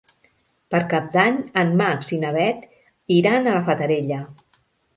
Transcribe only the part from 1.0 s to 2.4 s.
d'Any en Max i na